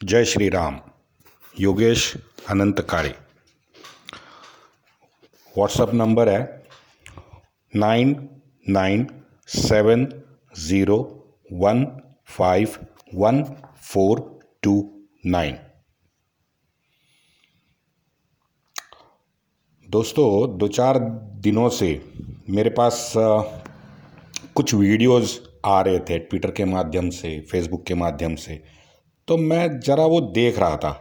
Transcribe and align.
जय 0.00 0.24
Shri 0.24 0.48
Ram. 0.48 0.78
Yogesh 1.56 2.02
Anant 2.50 2.80
Kare 2.90 3.08
WhatsApp 5.54 5.94
number 5.94 6.28
है 6.28 6.66
nine 7.72 8.14
nine 8.68 9.06
seven 9.48 10.06
zero 10.54 10.98
one 11.52 11.84
five 12.28 12.76
one 13.14 13.42
four 13.82 14.20
two 14.62 14.76
nine 15.26 15.58
दोस्तों, 19.88 20.58
दो 20.58 20.68
चार 20.68 20.98
दिनों 21.42 21.68
से 21.70 21.90
मेरे 22.48 22.70
पास 22.70 23.12
कुछ 23.16 24.74
वीडियोस 24.74 25.40
आ 25.66 25.80
रहे 25.82 25.98
थे 26.00 26.18
ट्विटर 26.20 26.50
के 26.50 26.64
माध्यम 26.66 27.10
से 27.10 27.38
फेसबुक 27.50 27.86
के 27.86 27.94
माध्यम 27.96 28.34
से। 28.36 28.62
तो 29.28 29.36
मैं 29.36 29.68
ज़रा 29.80 30.04
वो 30.06 30.20
देख 30.20 30.58
रहा 30.58 30.76
था। 30.76 30.92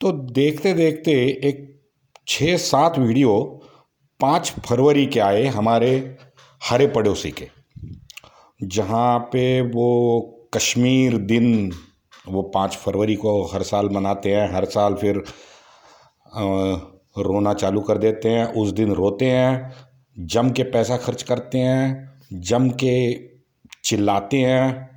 तो 0.00 0.12
देखते 0.12 0.72
देखते 0.74 1.12
एक 1.44 1.66
छः 2.28 2.56
सात 2.56 2.98
वीडियो 2.98 3.38
पाँच 4.20 4.50
फरवरी 4.66 5.06
के 5.06 5.20
आए 5.20 5.44
हमारे 5.48 6.16
हरे 6.60 6.86
पड़ोसी 6.86 7.30
के, 7.30 7.48
जहाँ 8.60 9.18
पे 9.32 9.60
वो 9.62 9.88
कश्मीर 10.54 11.16
दिन, 11.18 11.72
वो 12.28 12.42
पाँच 12.54 12.76
फरवरी 12.76 13.14
को 13.16 13.42
हर 13.46 13.62
साल 13.62 13.88
मनाते 13.88 14.34
हैं, 14.34 14.52
हर 14.54 14.64
साल 14.66 14.94
फिर 14.94 15.22
रोना 17.18 17.54
चालू 17.54 17.80
कर 17.80 17.98
देते 17.98 18.28
हैं, 18.28 18.44
उस 18.46 18.70
दिन 18.72 18.92
रोते 18.94 19.26
हैं, 19.26 19.72
जम 20.16 20.50
के 20.50 20.62
पैसा 20.62 20.96
खर्च 20.96 21.22
करते 21.22 21.58
हैं, 21.58 22.20
जम 22.32 22.68
के 22.82 22.96
चिल्लाते 23.84 24.38
हैं 24.38 24.88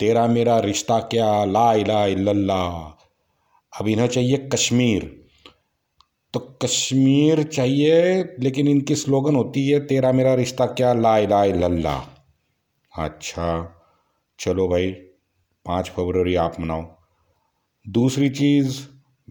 तेरा 0.00 0.26
मेरा 0.26 0.58
रिश्ता 0.58 0.98
क्या? 0.98 1.44
ला 1.44 1.74
इला 1.74 2.06
इल्लल्लाह। 2.06 2.98
अब 3.80 3.88
इन्हें 3.88 4.06
चाहिए 4.06 4.36
कश्मीर। 4.36 5.26
तो 6.34 6.40
कश्मीर 6.40 7.42
चाहिए, 7.42 8.22
लेकिन 8.40 8.68
इनकी 8.68 8.94
स्लोगन 8.94 9.36
होती 9.36 9.68
है, 9.68 9.80
तेरा 9.80 10.12
मेरा 10.12 10.34
रिश्ता 10.34 10.66
क्या? 10.66 10.92
ला 10.94 11.18
इला 11.18 11.44
इल्लल्लाह। 11.44 12.00
अच्छा 13.04 13.76
चलो 14.40 14.68
भाई, 14.68 14.90
पाँच 15.66 15.88
फरवरी 15.88 16.34
आप 16.34 16.60
मनाओ। 16.60 16.96
दूसरी 17.88 18.28
चीज़, 18.28 18.80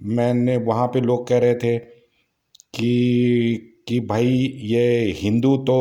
मैंने 0.03 0.57
वहाँ 0.57 0.87
पे 0.87 1.01
लोग 1.01 1.27
कह 1.27 1.37
रहे 1.37 1.55
थे 1.55 1.77
कि 2.73 3.73
कि 3.87 3.99
भाई, 3.99 4.53
ये 4.55 5.11
हिंदू 5.17 5.57
तो 5.57 5.77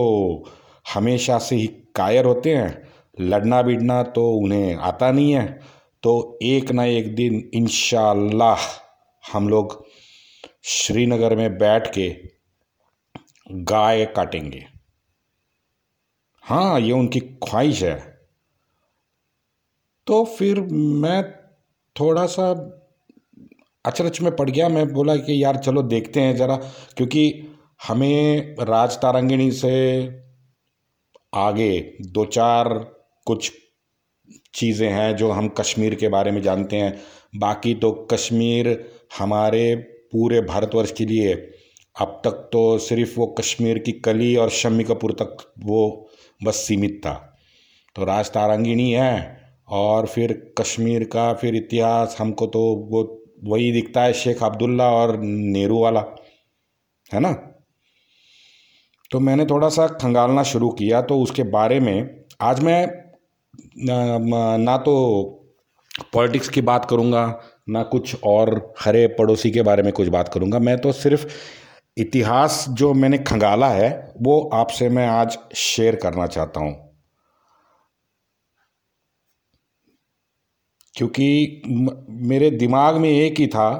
हमेशा 0.95 1.39
से 1.39 1.57
ही 1.57 1.67
कायर 1.67 2.25
होते 2.25 2.55
हैं। 2.55 2.89
लड़ना 3.21 3.63
बिड़ना 3.63 4.03
तो 4.03 4.31
उन्हें 4.33 4.75
आता 4.75 5.11
नहीं 5.11 5.33
है। 5.33 5.47
तो 6.03 6.39
एक 6.43 6.71
ना 6.71 6.85
एक 6.85 7.15
दिन 7.15 7.51
इन 7.55 7.67
हम 9.25 9.49
लोग 9.49 9.85
श्रीनगर 10.65 11.37
में 11.37 11.59
बैठ 11.59 11.87
के 11.95 12.09
गाय 13.53 14.05
काटेंगे। 14.07 14.65
हाँ 16.45 16.81
ये 16.81 16.93
उनकी 16.93 17.21
ख्वाहिश 17.21 17.83
है। 17.83 17.97
तो 20.07 20.25
फिर 20.25 20.61
मैं 20.61 21.23
थोड़ा 21.97 22.27
सा 22.27 22.51
अचरच 23.85 24.21
में 24.21 24.37
पड़ 24.37 24.51
गया। 24.51 24.69
मैं 24.69 24.87
बोला 24.93 25.17
कि 25.17 25.43
यार 25.45 25.57
चलो 25.57 25.83
देखते 25.83 26.21
हैं 26.21 26.37
ज़रा, 26.37 26.57
क्योंकि 26.97 27.49
हमें 27.89 28.57
राज 28.61 28.97
तारंगिणी 28.97 29.51
से 29.53 29.73
आगे 31.35 31.97
दो 32.03 32.25
चार 32.25 32.69
कुछ 33.27 33.53
चीज़ें 34.55 34.89
हैं 34.91 35.15
जो 35.17 35.31
हम 35.31 35.49
कश्मीर 35.59 35.95
के 35.95 36.09
बारे 36.09 36.31
में 36.31 36.41
जानते 36.43 36.77
हैं। 36.77 36.93
बाकी 37.35 37.75
तो 37.75 37.91
कश्मीर 38.13 38.69
हमारे 39.19 39.75
पूरे 40.13 40.41
भारतवर्ष 40.43 40.93
के 40.93 41.05
लिए 41.05 41.35
अब 41.97 42.21
तक 42.25 42.49
तो 42.53 42.79
सिर्फ़ 42.79 43.19
वो 43.21 43.27
कश्मीर 43.39 43.79
की 43.79 43.93
कली 44.01 44.35
और 44.37 44.51
शम्मी 44.51 44.85
कपूर 44.85 45.13
तक 45.13 45.37
वो 45.61 46.09
बस 46.41 46.57
सीमित 46.57 47.01
था। 47.07 47.15
तो 47.97 48.05
राज 48.05 48.31
तारंगिणी 48.31 48.91
है 48.93 49.41
और 49.69 50.07
फिर 50.07 50.33
कश्मीर 50.59 51.05
का 51.05 51.33
फिर 51.35 51.55
इतिहास 51.55 52.17
हमको 52.21 52.47
तो 52.47 52.61
वो 52.91 53.03
वही 53.45 53.71
दिखता 53.73 54.03
है 54.03 54.13
शेख 54.13 54.43
अब्दुल्ला 54.43 54.91
और 54.93 55.17
नेहरू 55.21 55.79
वाला, 55.79 56.05
है 57.11 57.21
ना? 57.21 57.33
तो 59.11 59.21
मैंने 59.21 59.47
थोड़ा 59.47 59.69
सा 59.69 59.87
खंगालना 59.95 60.43
शुरू 60.43 60.69
किया 60.71 61.03
तो 61.03 61.19
उसके 61.21 61.43
बारे 61.51 61.81
में 61.81 62.25
आज 62.41 62.61
मैं 62.61 62.87
ना 63.77 64.77
तो 64.79 64.95
पॉलिटिक्स 66.13 66.49
की 66.49 66.61
बात 66.61 66.85
करूँगा, 66.91 67.41
ना 67.69 67.83
कुछ 67.83 68.23
और 68.25 68.75
हरे 68.81 69.07
पड़ोसी 69.19 69.51
के 69.51 69.63
बारे 69.63 69.83
में 69.83 69.93
कुछ 69.93 70.09
बात 70.09 70.29
करूँगा। 70.29 70.59
मैं 70.59 70.77
तो 70.81 70.93
सिर्फ़ 70.93 71.27
इतिहास 71.97 72.65
जो 72.71 72.93
मैंने 72.95 73.19
खंगाला 73.19 73.69
है, 73.69 74.15
वो 74.23 74.41
आपसे 74.55 74.89
मैं 74.89 75.07
आज 75.09 75.39
शेयर 75.57 75.97
करना 75.97 76.27
चाहता 76.27 76.61
हूँ। 76.61 76.75
क्योंकि 80.95 81.63
मेरे 82.29 82.51
दिमाग 82.51 82.97
में 82.97 83.09
एक 83.11 83.39
ही 83.39 83.47
था 83.47 83.71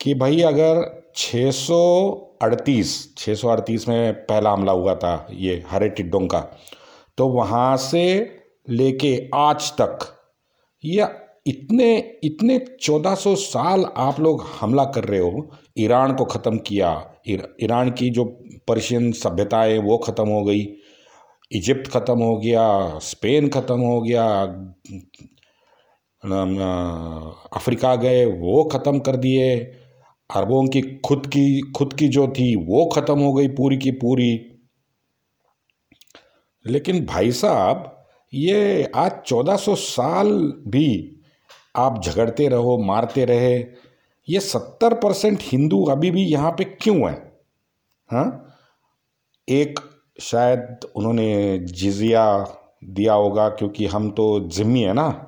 कि 0.00 0.14
भाई 0.14 0.40
अगर 0.42 0.82
छः 1.16 1.50
सौ 1.50 1.78
अड़तीस 2.42 2.92
छः 3.18 3.34
सौ 3.34 3.48
अड़तीस 3.48 3.86
में 3.88 4.12
पहला 4.26 4.50
हमला 4.50 4.72
हुआ 4.72 4.94
था 4.94 5.26
ये 5.32 5.62
हरे 5.70 5.88
टिड्डों 5.88 6.26
का 6.26 6.40
तो 7.18 7.28
वहाँ 7.28 7.76
से 7.76 8.02
लेके 8.70 9.16
आज 9.36 9.70
तक। 9.80 9.98
या 10.84 11.08
इतने 11.46 11.96
इतने 12.24 12.58
चौदह 12.80 13.14
सौ 13.14 13.34
साल 13.36 13.84
आप 13.98 14.20
लोग 14.20 14.44
हमला 14.60 14.84
कर 14.86 15.04
रहे 15.04 15.20
हो, 15.20 15.50
ईरान 15.78 16.14
को 16.14 16.24
ख़त्म 16.26 16.58
किया 16.66 16.90
ईरान 17.28 17.90
की 17.92 18.10
जो 18.10 18.24
पर्शियन 18.68 19.10
सभ्यताएँ, 19.14 19.78
वो 19.78 19.96
ख़त्म 19.98 20.28
हो 20.28 20.42
गई 20.44 20.66
इजिप्ट 21.52 21.88
ख़त्म 21.88 22.18
हो 22.20 22.36
गया, 22.38 22.98
स्पेन 23.00 23.48
ख़त्म 23.48 23.80
हो 23.80 24.00
गया 24.00 24.26
अफ्रीका 27.52 27.94
गए, 27.96 28.24
वो 28.24 28.64
ख़त्म 28.72 28.98
कर 29.00 29.16
दिए। 29.18 29.56
अरबों 30.30 30.66
की 30.68 30.80
खुद 31.04 31.26
की 31.26 31.60
खुद 31.76 31.92
की 31.92 32.08
जो 32.08 32.26
थी, 32.30 32.54
वो 32.56 32.84
ख़त्म 32.86 33.18
हो 33.20 33.32
गई 33.32 33.48
पूरी 33.50 33.76
की 33.78 33.90
पूरी। 33.98 34.32
लेकिन 36.64 37.04
भाई 37.06 37.32
साहब 37.34 37.99
ये 38.34 38.92
आज 38.94 39.12
चौदह 39.26 39.56
सौ 39.56 39.74
साल 39.74 40.54
भी 40.66 41.16
आप 41.76 42.02
झगड़ते 42.02 42.48
रहो, 42.48 42.78
मारते 42.78 43.24
रहे। 43.24 43.66
ये 44.28 44.40
सत्तर 44.40 44.94
परसेंट 44.94 45.38
हिंदू 45.42 45.84
अभी 45.84 46.10
भी 46.10 46.24
यहाँ 46.24 46.50
पे 46.50 46.64
क्यों 46.64 47.10
है? 47.10 47.40
हाँ? 48.12 48.54
एक 49.48 49.80
शायद 50.20 50.80
उन्होंने 50.96 51.58
जिजिया 51.58 52.56
दिया 52.84 53.14
होगा 53.14 53.48
क्योंकि 53.48 53.86
हम 53.86 54.10
तो 54.10 54.40
जिम्मी 54.40 54.82
है 54.82 54.92
ना 54.92 55.26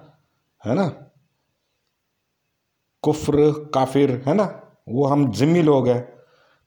है 0.66 0.74
ना? 0.74 0.88
कुफ्र, 3.02 3.70
काफिर, 3.74 4.22
है 4.26 4.34
ना? 4.34 4.74
वो 4.88 5.06
हम 5.06 5.30
जिम्मी 5.32 5.62
लोग 5.62 5.88
हैं। 5.88 6.12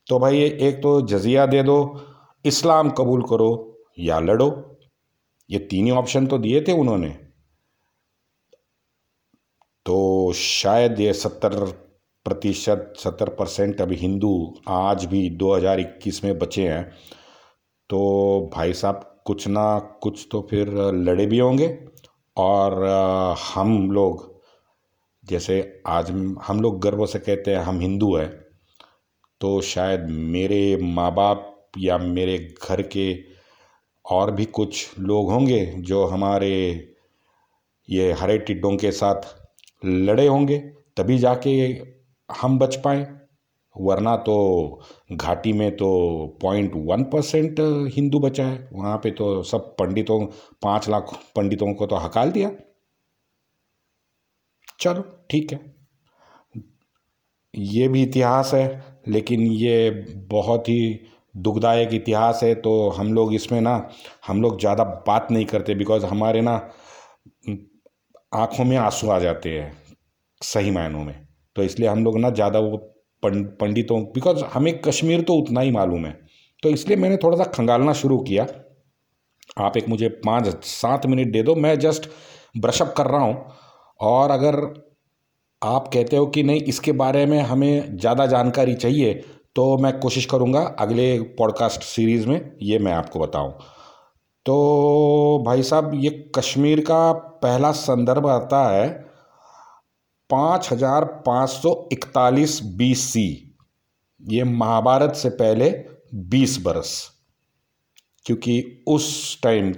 तो 0.08 0.20
भाई 0.20 0.42
एक 0.42 0.76
तो 0.84 1.02
जजिया 1.02 1.46
दे 1.46 1.64
दो, 1.64 2.02
इस्लाम 2.46 2.90
कबूल 2.90 3.22
करो 3.22 3.80
या 4.00 4.20
लड़ो। 4.20 4.75
ये 5.50 5.60
तीन 5.60 5.86
ही 5.86 5.92
ऑप्शन 5.92 6.28
तो 6.28 6.38
दिए 6.38 6.62
थे 6.62 6.72
उन्होंने। 6.72 7.10
तो 9.86 10.34
शायद 10.34 11.00
ये 11.00 11.14
सत्तर 11.14 11.66
प्रतिशत, 12.26 12.94
सत्तर 12.98 13.30
परसेंट 13.30 13.82
अभी 13.82 13.96
हिंदू 13.96 14.62
आज 14.68 15.06
भी 15.06 15.30
2021 15.30 16.24
में 16.24 16.40
बचे 16.40 16.68
हैं। 16.70 16.92
तो 17.90 18.00
भाई 18.54 18.74
साहब, 18.74 19.22
कुछ 19.26 19.48
ना 19.48 19.80
कुछ 19.80 20.28
तो 20.32 20.48
फिर 20.50 20.70
लड़े 20.94 21.26
भी 21.26 21.40
होंगे। 21.40 21.86
और 22.38 22.84
हम 23.56 23.92
लोग, 23.92 24.42
जैसे 25.26 25.84
आज 25.88 26.12
हम 26.46 26.62
लोग 26.62 26.82
गर्व 26.82 27.06
से 27.06 27.20
कहते 27.20 27.52
हैं, 27.52 27.60
हम 27.60 27.80
हिंदू 27.80 28.16
हैं। 28.16 28.30
तो 29.42 29.62
शायद 29.62 30.02
मेरे 30.10 30.78
माँ 30.82 31.14
बाप 31.14 31.72
या 31.78 31.98
मेरे 31.98 32.56
घर 32.64 32.82
के 32.82 33.35
और 34.06 34.32
भी 34.32 34.46
कुछ 34.46 35.00
लोग 35.00 35.32
होंगे 35.32 35.66
जो 35.66 36.06
हमारे 36.06 36.52
ये 37.90 38.12
हरे 38.12 38.38
टिड्डों 38.38 38.76
के 38.78 38.92
साथ 38.92 39.22
लड़े 39.86 40.28
होंगे, 40.28 40.58
तभी 40.98 41.18
जाके 41.18 41.52
हम 42.30 42.58
बच 42.60 42.76
पाए। 42.76 43.06
वरना 43.76 44.16
तो 44.18 44.82
घाटी 45.12 45.54
में 45.54 45.76
तो 45.78 45.88
पॉइंट 46.42 46.72
वन 46.86 47.04
परसेंट 47.04 47.60
हिंदू 47.96 48.20
बचा 48.20 48.46
है। 48.46 48.70
वहाँ 48.74 48.98
पे 48.98 49.12
तो 49.12 49.42
सब 49.44 49.76
पंडितों, 49.80 50.20
पाँच 50.64 50.90
लाख 50.90 51.14
पंडितों 51.36 51.74
को 51.74 51.86
तो 51.86 51.96
हकाल 51.96 52.32
दिया। 52.32 52.52
चलो, 54.80 55.02
ठीक 55.32 55.52
है। 55.54 55.60
ये 57.54 57.88
भी 57.88 58.02
इतिहास 58.04 58.54
है, 58.54 59.02
लेकिन 59.08 59.42
ये 59.42 59.90
बहुत 60.30 60.70
ही 60.70 61.00
दुखदायक 61.36 61.94
इतिहास 61.94 62.40
है 62.44 62.54
तो 62.56 62.90
हम 62.90 63.14
लोग 63.14 63.34
इसमें 63.34 63.60
ना, 63.62 63.90
हम 64.28 64.42
लोग 64.42 64.60
ज़्यादा 64.60 64.84
बात 65.08 65.28
नहीं 65.32 65.46
करते 65.46 65.76
बिकॉज़ 65.76 66.06
हमारे 66.06 66.42
ना 66.42 66.56
आँखों 68.34 68.64
में 68.66 68.76
आँसू 68.78 69.10
आ 69.10 69.20
जाते 69.20 69.50
हैं, 69.50 69.72
सही 70.42 70.72
मायनों 70.72 71.04
में। 71.04 71.16
तो 71.56 71.64
इसलिए 71.64 71.90
हम 71.90 72.04
लोग 72.06 72.18
ना 72.20 72.30
ज़्यादा 72.32 72.60
वो 72.60 72.78
पंडितों 73.24 74.02
बिकॉज़ 74.06 74.44
हमें 74.46 74.78
कश्मीर 74.82 75.22
तो 75.22 75.34
उतना 75.36 75.62
ही 75.62 75.72
मालूम 75.72 76.06
है। 76.06 76.12
तो 76.64 76.70
इसलिए 76.70 76.98
मैंने 76.98 77.18
थोड़ा 77.18 77.38
सा 77.38 77.44
खंगालना 77.52 77.94
शुरू 77.94 78.18
किया। 78.20 78.46
आप 79.60 79.78
एक 79.78 79.88
मुझे 79.90 80.08
पाँच, 80.26 80.66
सात 80.66 81.06
मिनट 81.06 81.32
दे 81.32 81.44
दो, 81.44 81.56
मैं 81.56 81.78
जस्ट 81.80 82.10
ब्रशअप 82.56 82.94
कर 82.98 83.06
रहा 83.06 83.22
हूँ। 83.22 83.46
और 84.00 84.32
अगर 84.32 84.56
आप 85.62 85.90
कहते 85.94 86.18
हो 86.18 86.26
कि 86.28 86.44
नहीं, 86.44 86.62
इसके 86.64 86.92
बारे 86.94 87.26
में 87.26 87.40
हमें 87.42 87.98
ज़्यादा 87.98 88.26
जानकारी 88.28 88.74
चाहिए 88.76 89.14
तो 89.56 89.78
मैं 89.78 90.00
कोशिश 90.00 90.26
करूँगा 90.26 90.62
अगले 90.80 91.20
पॉडकास्ट 91.22 91.82
सीरीज़ 91.82 92.28
में 92.28 92.58
ये 92.62 92.80
मैं 92.80 92.94
आपको 92.94 93.20
बताऊँ। 93.20 93.52
तो 94.46 95.44
भाई 95.46 95.64
साहब, 95.64 95.92
ये 95.96 96.10
कश्मीर 96.36 96.80
का 96.80 97.12
पहला 97.14 97.72
संदर्भ 97.72 98.28
आता 98.28 98.68
है 98.70 98.90
पाँच 100.30 100.72
हज़ार 100.72 101.06
पाँच 101.06 101.50
सौ 101.50 101.90
इकतालीस 101.92 102.60
बी 102.64 102.96
सी 102.96 103.56
ये 104.22 104.44
महाभारत 104.44 105.16
से 105.16 105.30
पहले 105.30 105.70
बीस 106.16 106.62
बरस। 106.62 107.12
क्योंकि 108.26 108.84
उस 108.88 109.42
टाइम 109.42 109.74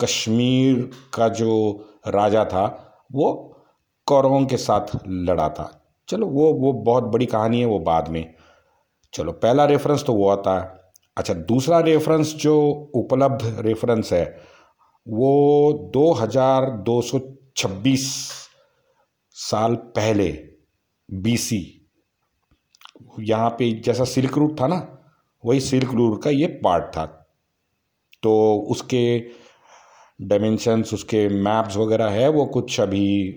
कश्मीर 0.00 0.90
का 1.14 1.28
जो 1.28 1.84
राजा 2.06 2.44
था, 2.44 2.64
वो 3.12 3.56
कौरवों 4.06 4.44
के 4.46 4.56
साथ 4.56 4.96
लड़ा 5.06 5.48
था। 5.48 5.94
चलो, 6.08 6.26
वो 6.26 6.52
वो 6.52 6.72
बहुत 6.72 7.04
बड़ी 7.04 7.26
कहानी 7.26 7.60
है, 7.60 7.66
वो 7.66 7.78
बाद 7.78 8.08
में। 8.08 8.34
चलो, 9.12 9.32
पहला 9.34 9.64
रेफरेंस 9.64 10.04
तो 10.06 10.14
वो 10.14 10.28
आता 10.28 10.58
है। 10.60 10.76
अच्छा 11.16 11.34
दूसरा 11.34 11.78
रेफरेंस 11.80 12.34
जो 12.36 12.58
उपलब्ध 12.94 13.42
रेफरेंस 13.60 14.12
है, 14.12 14.24
वो 15.06 15.90
दो 15.92 16.12
हज़ार 16.12 16.70
दो 16.82 17.00
सौ 17.02 17.20
छब्बीस 17.56 18.06
साल 19.36 19.74
पहले 19.96 20.28
बीसी 21.08 21.60
यहाँ 23.20 23.50
पे 23.50 23.70
जैसा 23.80 24.04
सिल्क 24.04 24.38
रूट 24.38 24.60
था 24.60 24.66
ना, 24.66 24.76
वही 25.44 25.60
सिल्क 25.60 25.90
रूट 25.94 26.22
का 26.22 26.30
ये 26.30 26.46
पार्ट 26.64 26.84
था। 26.96 27.04
तो 28.22 28.32
उसके 28.70 29.18
डायमेंशंस 30.20 30.92
उसके 30.94 31.28
मैप्स 31.28 31.76
वगैरह 31.76 32.08
है, 32.10 32.28
वो 32.28 32.46
कुछ 32.46 32.80
अभी 32.80 33.32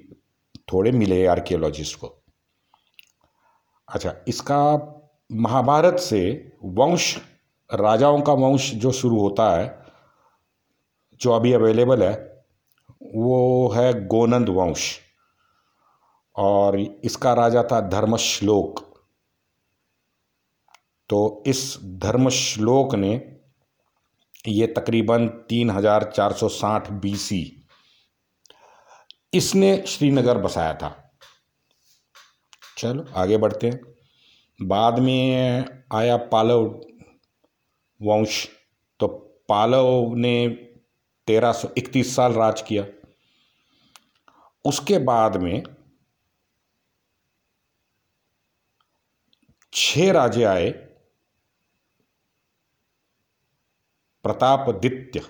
थोड़े 0.74 0.92
मिले 0.92 1.26
आर्कियोलॉजिस्ट 1.28 2.00
को। 2.00 2.08
अच्छा 3.88 4.14
इसका 4.28 4.62
महाभारत 5.32 6.00
से 6.00 6.52
वंश, 6.64 7.18
राजाओं 7.70 8.22
का 8.22 8.34
वंश 8.34 8.72
जो 8.72 8.92
शुरू 8.92 9.20
होता 9.20 9.50
है, 9.58 9.86
जो 11.22 11.32
अभी 11.32 11.54
अवेलेबल 11.54 12.04
है, 12.04 12.44
वो 13.16 13.70
है 13.70 14.08
गोनंद 14.08 14.50
वंश। 14.50 15.00
और 16.36 16.80
इसका 16.80 17.34
राजा 17.34 17.64
था 17.64 17.80
धर्मश्लोक। 17.82 18.80
तो 21.10 21.44
इस 21.48 21.78
धर्मश्लोक 21.84 22.96
ने 22.96 23.38
ये 24.48 24.68
तकरीबन 24.68 25.28
तीन 25.28 25.70
हज़ार 25.70 26.04
चार 26.16 26.34
सौ 26.34 26.48
साठ 26.50 26.92
बीसी 26.92 27.68
इसने 29.34 29.84
श्रीनगर 29.88 30.38
बसाया 30.38 30.74
था। 30.74 31.14
चलो, 32.78 33.06
आगे 33.16 33.38
बढ़ते 33.38 33.68
हैं। 33.68 33.80
बाद 34.64 35.00
में 35.00 35.66
आया 35.94 36.18
पालव 36.18 36.66
वंश। 38.02 38.50
तो 39.00 39.08
पालव 39.50 40.16
ने 40.16 40.50
तेरह 41.28 41.52
सौ 41.52 41.68
इकतीस 41.78 42.16
साल 42.16 42.34
राज 42.34 42.62
किया। 42.62 42.86
उसके 44.66 44.98
बाद 44.98 45.38
में 45.38 45.64
छह 49.74 50.12
राजे 50.12 50.44
आए। 50.44 50.70
प्रतापदित्य 54.24 55.22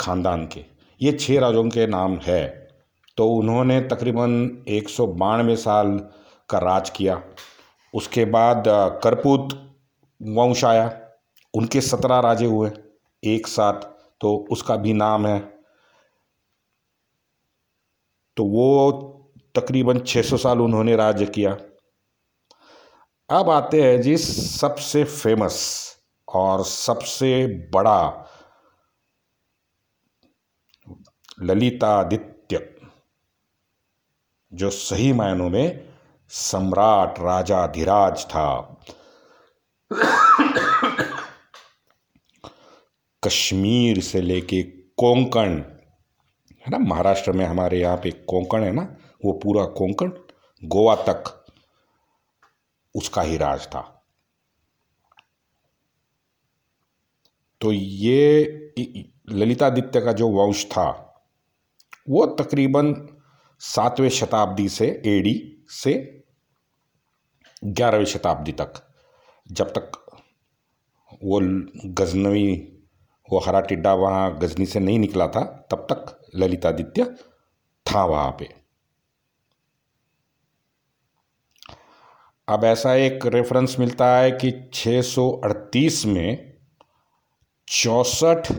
खानदान 0.00 0.46
के। 0.46 0.64
ये 1.02 1.12
छह 1.12 1.38
राजों 1.38 1.70
के 1.70 1.86
नाम 1.86 2.16
है। 2.16 2.68
तो 3.16 3.28
उन्होंने 3.28 3.80
तकरीबन 3.80 4.64
एक 4.68 4.88
सौ 4.88 5.06
बानवे 5.06 5.56
साल 5.56 6.12
का 6.48 6.58
राज 6.60 6.90
किया। 6.90 7.22
उसके 7.94 8.24
बाद 8.26 8.64
करपूत 9.04 9.52
वंश 10.20 10.64
आया। 10.64 10.88
उनके 11.54 11.80
सत्रह 11.80 12.18
राजे 12.20 12.46
हुए 12.46 12.70
एक 13.22 13.46
साथ 13.46 13.80
तो 14.20 14.36
उसका 14.50 14.76
भी 14.76 14.92
नाम 14.94 15.26
है। 15.26 15.38
तो 18.36 18.44
वो 18.46 18.92
तकरीबन 19.54 19.98
600 20.00 20.36
साल 20.36 20.60
उन्होंने 20.60 20.96
राज्य 20.96 21.26
किया। 21.28 21.56
अब 23.30 23.50
आते 23.50 23.82
हैं 23.82 24.00
जी 24.02 24.16
सबसे 24.18 25.04
फ़ेमस 25.04 25.56
और 26.28 26.64
सबसे 26.64 27.46
बड़ा 27.74 28.28
ललितादित्य, 31.40 32.58
जो 34.52 34.70
सही 34.70 35.12
मायनों 35.12 35.48
में 35.50 35.95
सम्राट 36.30 37.18
राजा 37.20 37.66
धीराज 37.66 38.24
था। 38.24 38.80
कश्मीर 43.22 44.00
से 44.00 44.20
लेके 44.20 44.62
कोंकण, 44.98 45.52
है 45.52 46.70
ना, 46.70 46.78
महाराष्ट्र 46.78 47.32
में 47.32 47.44
हमारे 47.46 47.80
यहाँ 47.80 47.96
पे 47.96 48.10
कोंकण 48.10 48.62
है 48.62 48.72
ना, 48.72 48.82
वो 49.24 49.32
पूरा 49.32 49.64
कोंकण, 49.64 50.12
गोवा 50.62 50.94
तक 51.08 51.32
उसका 52.94 53.22
ही 53.22 53.36
राज 53.36 53.66
था। 53.66 53.80
तो 57.60 57.72
ये 57.72 58.72
ललितादित्य 59.30 60.00
का 60.00 60.12
जो 60.12 60.28
वंश 60.28 60.64
था, 60.66 60.88
वो 62.08 62.26
तकरीबन 62.40 62.94
सातवें 63.60 64.08
शताब्दी 64.08 64.68
से 64.68 64.86
एडी 65.06 65.55
से 65.70 66.22
ग्यारहवीं 67.64 68.04
शताब्दी 68.04 68.52
तक, 68.52 68.72
जब 69.52 69.70
तक 69.70 69.92
वो 71.24 71.40
गजनवी, 71.84 72.72
वो 73.30 73.38
हरा 73.38 73.60
टिड्डा 73.60 73.94
वहाँ 73.94 74.38
गजनी 74.38 74.66
से 74.66 74.80
नहीं 74.80 74.98
निकला 74.98 75.28
था, 75.28 75.68
तब 75.70 75.86
तक 75.92 76.30
ललितादित्य 76.34 77.04
था 77.86 78.04
वहाँ 78.04 78.30
पे। 78.30 78.48
अब 82.48 82.64
ऐसा 82.64 82.94
एक 82.94 83.26
रेफरेंस 83.26 83.76
मिलता 83.78 84.18
है 84.18 84.30
कि 84.30 84.70
638 84.74 86.06
में 86.06 86.58
चौसठ 87.68 88.52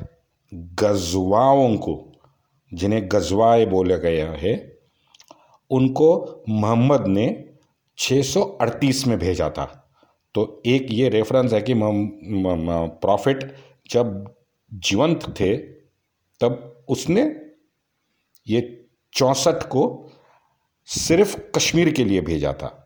गजवाओं 0.53 1.77
को, 1.77 2.11
जिन्हें 2.73 3.09
गजवाए 3.11 3.65
बोला 3.65 3.97
गया 3.97 4.31
है 4.31 4.76
उनको 5.69 6.43
मोहम्मद 6.49 7.07
ने 7.07 7.49
638 7.97 9.07
में 9.07 9.19
भेजा 9.19 9.49
था। 9.49 9.91
तो 10.33 10.61
एक 10.65 10.87
ये 10.89 11.09
रेफरेंस 11.09 11.53
है 11.53 11.61
कि 11.61 11.73
प्रॉफिट 11.75 13.55
जब 13.89 14.35
जीवंत 14.73 15.39
थे, 15.39 15.57
तब 16.39 16.85
उसने 16.89 17.51
ये 18.47 18.85
चौंसठ 19.13 19.63
को 19.67 20.11
सिर्फ़ 20.85 21.39
कश्मीर 21.55 21.93
के 21.93 22.03
लिए 22.03 22.21
भेजा 22.21 22.53
था। 22.53 22.83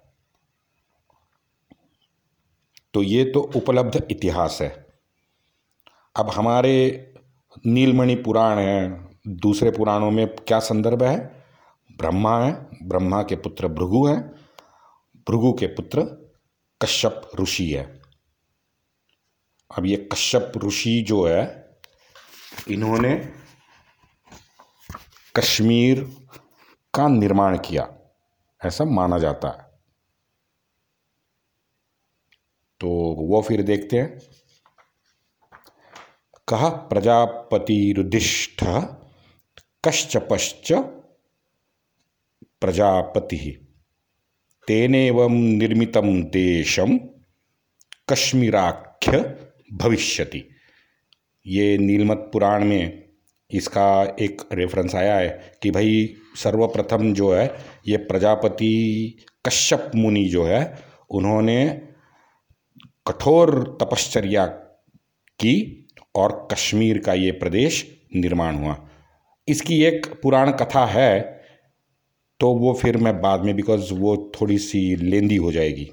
तो 2.93 3.03
ये 3.03 3.25
तो 3.25 3.51
उपलब्ध 3.55 4.07
इतिहास 4.11 4.57
है। 4.61 4.87
अब 6.15 6.29
हमारे 6.29 7.07
नीलमणि 7.65 8.15
पुराण 8.15 8.59
है, 8.59 9.09
दूसरे 9.27 9.71
पुराणों 9.71 10.11
में 10.11 10.27
क्या 10.27 10.59
संदर्भ 10.59 11.03
है? 11.03 11.40
ब्रह्मा 12.01 12.45
है, 12.45 12.67
ब्रह्मा 12.83 13.23
के 13.23 13.35
पुत्र 13.35 13.67
भृगु 13.67 14.07
हैं, 14.07 14.31
भृगु 15.29 15.53
के 15.53 15.67
पुत्र 15.67 16.01
कश्यप 16.81 17.21
ऋषि 17.39 17.71
है। 17.71 18.01
अब 19.77 19.85
ये 19.85 20.09
कश्यप 20.11 20.51
ऋषि 20.57 21.05
जो 21.07 21.27
है, 21.27 21.77
इन्होंने 22.67 23.33
कश्मीर 25.35 26.27
का 26.93 27.07
निर्माण 27.07 27.57
किया, 27.57 27.97
ऐसा 28.65 28.83
माना 28.83 29.17
जाता 29.17 29.47
है। 29.47 29.79
तो 32.79 32.87
वो 33.19 33.41
फिर 33.41 33.61
देखते 33.61 33.97
हैं। 33.97 34.19
कहा, 36.47 36.69
प्रजापतिरुधिष्ठ 36.69 38.63
कश्चपश्च 39.87 40.97
प्रजापति। 42.61 43.67
तेनेव 44.67 45.29
निर्मित 45.29 45.97
देशम 45.97 46.99
कश्मीराख्य 48.09 49.39
भविष्यति। 49.73 50.49
ये 51.47 51.77
नीलमत 51.77 52.29
पुराण 52.33 52.65
में 52.65 53.09
इसका 53.51 54.15
एक 54.21 54.41
रेफरेंस 54.53 54.95
आया 54.95 55.15
है 55.15 55.51
कि 55.63 55.71
भाई 55.71 56.15
सर्वप्रथम 56.35 57.13
जो 57.13 57.33
है, 57.33 57.55
ये 57.87 57.97
प्रजापति 57.97 59.17
कश्यप 59.45 59.91
मुनि 59.95 60.25
जो 60.25 60.43
है, 60.43 60.79
उन्होंने 61.09 61.81
कठोर 63.07 63.77
तपश्चर्या 63.81 64.45
की 65.39 65.87
और 66.15 66.47
कश्मीर 66.51 66.97
का 66.97 67.13
ये 67.13 67.31
प्रदेश 67.31 68.01
निर्माण 68.15 68.55
हुआ। 68.55 68.89
इसकी 69.47 69.83
एक 69.83 70.05
पुराण 70.05 70.51
कथा 70.51 70.85
है 70.85 71.40
तो 72.41 72.53
वो 72.55 72.73
फिर 72.73 72.97
मैं 72.97 73.19
बाद 73.21 73.41
में 73.41 73.55
बिकॉज़ 73.55 73.93
वो 73.93 74.15
थोड़ी 74.35 74.57
सी 74.57 74.79
लेंदी 74.95 75.35
हो 75.35 75.51
जाएगी। 75.51 75.91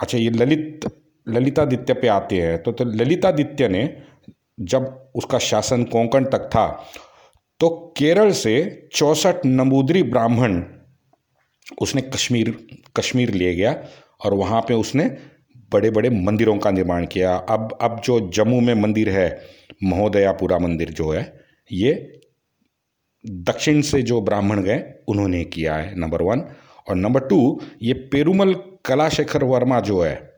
अच्छा 0.00 0.18
ये 0.18 0.30
ललित 0.30 0.84
ललितादित्य 1.26 1.94
पे 1.94 2.08
आते 2.08 2.40
हैं। 2.40 2.62
तो, 2.62 2.72
तो 2.72 2.84
ललितादित्य 2.84 3.68
ने 3.68 4.02
जब 4.60 5.12
उसका 5.14 5.38
शासन 5.38 5.84
कोंकण 5.84 6.24
तक 6.24 6.48
था 6.48 6.66
तो 7.60 7.68
केरल 7.96 8.30
से 8.32 8.54
चौसठ 8.92 9.46
नमूदरी 9.46 10.02
ब्राह्मण 10.02 10.62
उसने 11.82 12.02
कश्मीर 12.02 12.50
कश्मीर 12.96 13.30
ले 13.34 13.54
गया 13.54 13.72
और 14.24 14.34
वहाँ 14.34 14.60
पे 14.60 14.74
उसने 14.74 15.04
बड़े 15.72 15.90
बड़े 15.90 16.10
मंदिरों 16.10 16.56
का 16.58 16.70
निर्माण 16.70 17.06
किया। 17.06 17.34
अब 17.36 17.76
अब 17.80 18.00
जो 18.04 18.18
जम्मू 18.30 18.60
में 18.60 18.74
मंदिर 18.74 19.08
है 19.08 19.28
महोदयापुरा 19.84 20.58
मंदिर 20.58 20.90
जो 20.90 21.10
है 21.10 21.22
ये 21.70 21.92
दक्षिण 23.26 23.80
से 23.80 24.02
जो 24.02 24.20
ब्राह्मण 24.20 24.62
गए, 24.62 24.94
उन्होंने 25.08 25.44
किया 25.44 25.74
है 25.74 25.98
नंबर 25.98 26.22
वन 26.22 26.40
और 26.88 26.94
नंबर 26.94 27.20
टू 27.20 27.60
ये 27.82 27.92
पेरुमल 27.92 28.54
कलाशेखर 28.84 29.44
वर्मा 29.44 29.80
जो 29.80 30.00
है, 30.00 30.34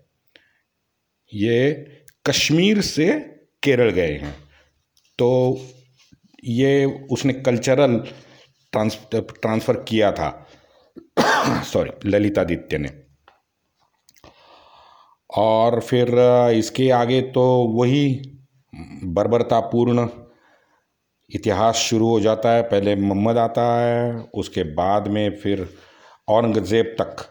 ये 1.34 1.86
कश्मीर 2.26 2.80
से 2.80 3.12
केरल 3.62 3.90
गए 3.90 4.12
हैं। 4.12 4.36
तो 5.18 5.60
ये 6.44 6.84
उसने 7.10 7.32
कल्चरल 7.32 8.06
ट्रांस 8.72 9.06
ट्रांसफ़र 9.14 9.76
किया 9.76 10.12
था। 10.12 10.46
सॉरी 11.62 12.10
ललितादित्य 12.10 12.78
ने। 12.78 12.90
और 15.36 15.80
फिर, 15.80 16.18
इसके 16.54 16.90
आगे 16.90 17.22
तो 17.22 17.58
वही, 17.62 18.32
बर्बरतापूर्ण 19.04 20.08
इतिहास 21.30 21.76
शुरू 21.76 22.08
हो 22.08 22.20
जाता 22.20 22.50
है, 22.50 22.62
पहले 22.62 22.94
मोहम्मद 22.96 23.38
आता 23.38 23.62
है, 23.74 24.28
उसके 24.34 24.62
बाद 24.74 25.08
में 25.08 25.36
फिर 25.36 25.68
औरंगज़ेब 26.28 26.94
तक। 27.00 27.22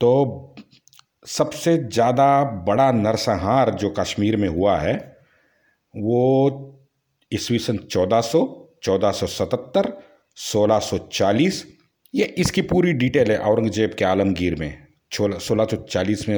तो 0.00 0.54
सबसे 1.26 1.76
ज़्यादा 1.78 2.42
बड़ा 2.66 2.90
नरसंहार 2.92 3.70
जो 3.74 3.90
कश्मीर 3.90 4.36
में 4.36 4.48
हुआ 4.48 4.76
है, 4.78 4.94
वो 5.94 6.84
ईस्वी 7.32 7.58
सन 7.58 7.76
चौदह 7.78 8.20
सौ 8.22 8.44
चौदह 8.82 9.10
सौ 9.12 9.26
सतहत्तर, 9.26 9.92
सोलह 10.36 10.78
सौ 10.80 10.98
चालीस। 10.98 11.64
ये 12.14 12.24
इसकी 12.38 12.62
पूरी 12.64 12.92
डिटेल 12.94 13.30
है 13.32 13.38
औरंगज़ेब 13.40 13.94
के 13.98 14.04
आलमगीर 14.04 14.54
में। 14.54 14.86
सोलह 15.12 15.38
सौ 15.38 15.76
चालीस 15.78 16.28
में 16.28 16.36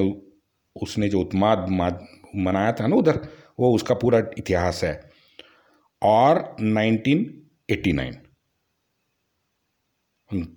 उसने 0.76 1.09
जो 1.09 1.20
उत्माद 1.20 1.66
मनाया 1.68 2.73
था 2.73 2.87
ना 2.87 2.97
उधर, 2.97 3.20
वो 3.61 3.75
उसका 3.75 3.94
पूरा 3.94 4.18
इतिहास 4.38 4.82
है। 4.85 5.10
और 6.02 6.38
1989 6.61 8.12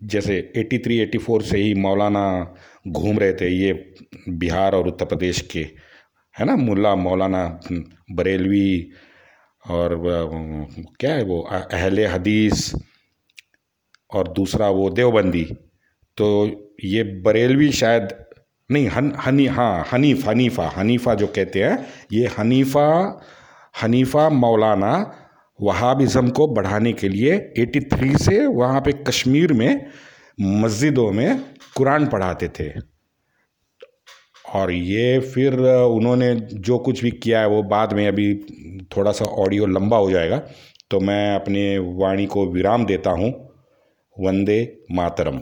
जैसे 0.04 0.36
83 0.58 1.00
84 1.06 1.42
से 1.44 1.58
ही 1.58 1.74
मौलाना 1.74 2.26
घूम 2.88 3.20
रहे 3.20 3.34
थे, 3.34 3.48
ये 3.50 3.94
बिहार 4.30 4.76
और 4.76 4.88
उत्तर 4.88 5.06
प्रदेश 5.06 5.42
के, 5.52 5.60
है 6.36 6.46
ना, 6.46 6.56
मुल्ला 6.56 6.96
मौलाना 6.96 7.60
बरेलवी 8.12 8.92
और 9.64 10.00
क्या 11.00 11.14
है 11.14 11.24
वो 11.24 11.40
अहले 11.42 12.06
हदीस 12.08 12.74
और 14.14 14.28
दूसरा 14.34 14.70
वो 14.70 14.90
देवबंदी। 14.90 15.44
तो 16.18 16.28
ये 16.84 17.04
बरेलवी 17.24 17.72
शायद, 17.72 18.08
नहीं, 18.70 18.88
हन, 18.88 19.12
हनी 19.26 19.46
हाँ 19.48 19.86
हनीफ, 19.92 20.28
हनीफा 20.28 20.68
हनीफा 20.76 21.14
जो 21.16 21.28
कहते 21.28 21.64
हैं, 21.64 21.86
ये 22.12 22.28
हनीफा 22.38 22.88
हनीफा 23.82 24.30
मौलाना 24.30 24.94
वहाबिज़म 25.62 26.30
को 26.30 26.48
बढ़ाने 26.48 26.94
के 26.94 27.10
लिए 27.10 27.54
83 27.60 28.18
से 28.18 28.46
वहाँ 28.48 28.82
पे 28.82 28.92
कश्मीर 28.92 29.54
में 29.54 29.86
मस्जिदों 30.42 31.12
में 31.12 31.40
कुरान 31.78 32.08
पढ़ाते 32.08 32.48
थे। 32.48 32.94
और 34.54 34.72
ये 34.72 35.20
फिर 35.20 35.60
उन्होंने 35.70 36.36
जो 36.36 36.78
कुछ 36.78 37.04
भी 37.04 37.12
किया 37.12 37.40
है, 37.40 37.48
वो 37.48 37.64
बाद 37.64 37.94
में 37.94 38.08
अभी 38.08 38.36
थोड़ा 38.98 39.12
सा 39.12 39.26
ऑडियो 39.26 39.66
लंबा 39.66 39.98
हो 39.98 40.12
जाएगा। 40.12 40.38
तो 40.92 41.00
मैं 41.00 41.36
अपने 41.36 41.78
वाणी 41.78 42.26
को 42.26 42.46
विराम 42.48 42.86
देता 42.86 43.10
हूँ। 43.10 43.32
वंदे 44.20 44.78
मातरम। 44.92 45.42